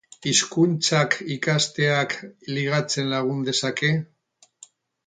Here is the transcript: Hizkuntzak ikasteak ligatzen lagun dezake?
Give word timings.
Hizkuntzak 0.29 1.17
ikasteak 1.35 2.17
ligatzen 2.57 3.13
lagun 3.17 3.47
dezake? 3.51 3.97